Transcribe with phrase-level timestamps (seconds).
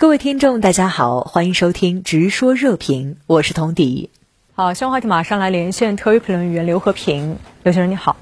[0.00, 4.08] 各位听众，大家好，欢迎收听《直说热评》，我是童迪。
[4.54, 8.16] 好，新闻话题马上来连线特约评论员刘和平，刘先生你好。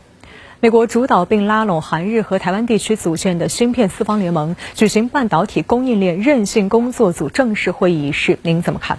[0.59, 8.99] 美国主导并拉拢韩日和台湾地区组建的芯片四方联盟举行半导体供应链韧性工作组正式会议仪式，您怎么看？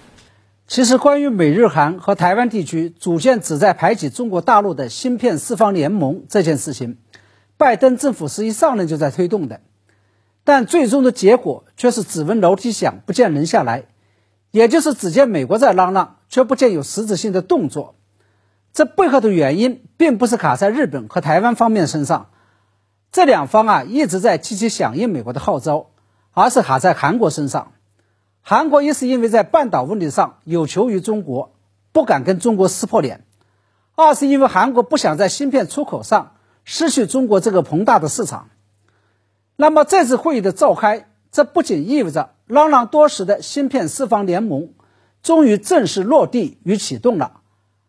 [0.66, 6.96] 其实，关于美日韩和台湾地区组建旨在排挤中国大陆的芯片四方联盟这件事情，
[7.58, 9.60] 拜登政府是一上任就在推动的。
[10.50, 13.86] 但最终的结果却是只闻楼梯响，不见人下来，
[14.50, 17.94] 也就是只见美国在嚷嚷，却不见有实质性的动作。
[18.74, 22.32] 这背后的原因并不是卡在日本和台湾方面身上，
[23.12, 25.92] 这两方啊一直在积极响应美国的号召，
[26.32, 27.74] 而是卡在韩国身上。
[28.42, 31.54] 韩国一是因为在半岛问题上有求于中国，
[31.92, 33.20] 不敢跟中国撕破脸；
[33.94, 36.32] 二是因为韩国不想在芯片出口上
[36.66, 38.50] 失去中国这个庞大的市场。
[39.62, 44.70] 那么这次会议的召开，这不仅意味着嚷嚷多时的芯片四方联盟
[45.22, 47.42] 终于正式落地与启动了，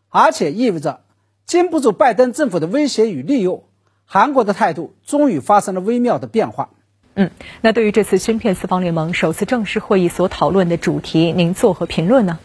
[0.09, 1.03] 而且意味着
[1.47, 3.69] 经不住拜登政府的威胁与利诱，
[4.05, 6.71] 韩国的态度终于发生了微妙的变化。
[7.15, 12.41] 嗯，那对于这次芯片四方联盟首次正式会议所讨论的主题，您作何评论呢？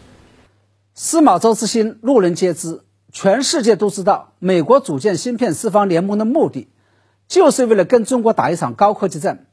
[0.94, 6.68] 司马昭之心，路人皆知，全世界都知道美国组建芯片四方联盟的目的。
[7.28, 9.48] 就是为了跟中国打一场高科技战，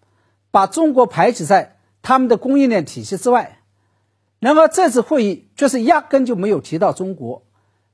[0.50, 3.58] 把中国排挤在他们的供应链体系之外。
[4.38, 7.44] 然而这次会议却是压根就没有提到中国，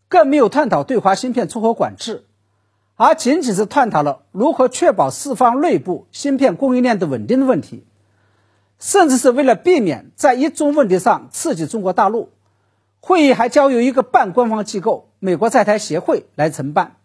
[0.08, 2.24] 更没有探讨对华芯片出口管制，
[2.96, 7.86] 而仅仅是探讨了如何确保四方内部芯片供应链的稳定的问题，
[8.78, 12.30] 甚至是为了避免在一中问题上刺激中国大陆，
[13.00, 16.96] 会议还交由一个半官方机构——美国在台协会来承办。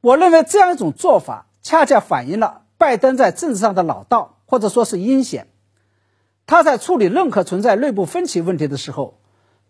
[0.00, 1.46] 我认为这样一种做法。
[1.64, 5.48] 恰恰反映了拜登在政治上的老道，或者说是阴险。
[6.46, 9.18] 他在处理任何存在内部分歧问题的时候，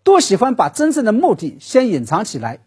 [0.02, 2.58] 都喜欢把真正的目的先隐藏起来，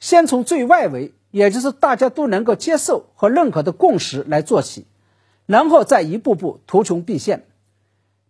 [0.00, 4.86] 先从最外围，也就是大家都能够接受和认可的共识来做起，
[5.46, 7.46] 然后再一步步图穷匕现。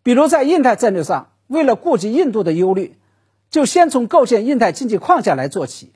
[0.02, 2.98] 比如在印太战略上，为了顾及印度的忧虑，
[3.48, 5.94] 就先从构建印太经济框架来做起。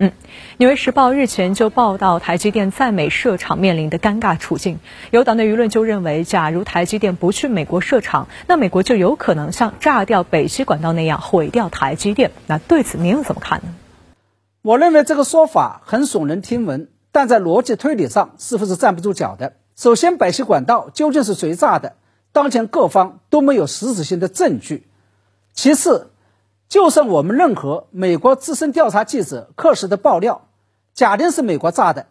[0.00, 0.10] 嗯，
[0.58, 4.78] 《纽约时报》日前就报道台积电在美设厂面临的尴尬处境。
[5.10, 12.30] 有党内舆论就认为，假如台积电不去美国设厂，那美国就有可能像炸掉北溪管道那样毁掉台积电。
[12.46, 13.74] 那对此您又怎么看呢？
[14.62, 19.54] 我认为这个说法很耸人听闻，但在逻辑推理上似乎是站不住脚的。
[19.74, 21.96] 首先，北溪管道究竟是谁炸的？
[22.30, 24.86] 当前各方都没有实质性的证据。
[25.54, 26.12] 其次，
[26.68, 30.48] 就算我们认可美国资深调查记者克什的爆料，
[30.92, 32.08] 假定是美国炸的，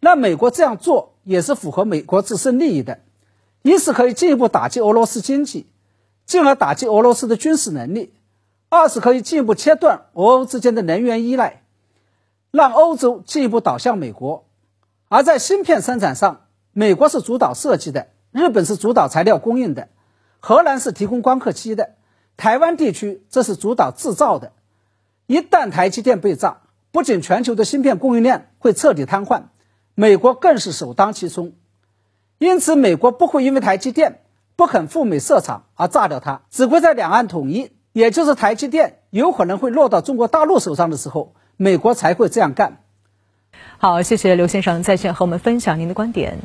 [0.00, 3.00] 那美国这样做也是符合美国自身利益的，
[3.62, 5.66] 一是可以进一步打击俄罗斯经济，
[6.26, 8.10] 进而打击俄罗斯的军事能力；
[8.68, 11.62] 二是可以进一步切断俄欧之间的能源依赖，
[12.50, 14.44] 让欧洲进一步倒向美国。
[15.08, 16.42] 而在芯片生产上，
[16.72, 19.88] 美国是主导设计的，日本是主导材料供应的，
[20.40, 21.94] 荷兰是提供光刻机的。
[22.36, 24.52] 台湾地区这是主导制造的，
[25.26, 26.58] 一旦台积电被炸，
[26.92, 29.44] 不仅全球的芯片供应链会彻底瘫痪，
[29.94, 31.52] 美国更是首当其冲。
[32.38, 34.20] 因此，美国不会因为台积电
[34.56, 42.80] 不肯赴美设厂而炸掉它，只会在两岸统一，也就是台积电有可能会落到中国大陆手上的时候，美国才会这样干。
[43.78, 46.38] 好，谢谢刘先生在线和我们分享您的观点，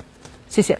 [0.49, 0.79] 谢谢。